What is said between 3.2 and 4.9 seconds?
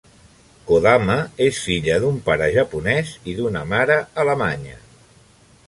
i d'una mare alemanya.